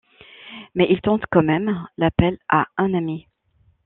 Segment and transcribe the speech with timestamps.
[0.73, 3.27] Mais il tente quand même l’appel à un ami.